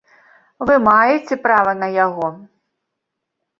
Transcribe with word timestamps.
Вы 0.69 0.77
маеце 0.87 1.37
права 1.45 1.71
на 1.83 1.91
яго. 2.05 2.27